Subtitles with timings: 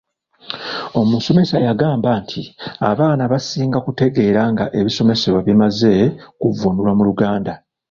[0.99, 2.41] Omusomesa yagamba nti
[2.89, 5.91] abaana basinga kutegeera nga ebisomesebwa bimaze
[6.39, 7.53] kuvvuunulwa mu Luganda.